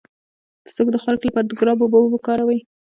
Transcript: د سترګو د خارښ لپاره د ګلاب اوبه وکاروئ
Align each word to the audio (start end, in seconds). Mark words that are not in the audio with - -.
د 0.63 0.65
سترګو 0.73 0.93
د 0.93 0.97
خارښ 1.03 1.21
لپاره 1.25 1.45
د 1.47 1.51
ګلاب 1.59 1.79
اوبه 1.81 1.99
وکاروئ 2.01 2.59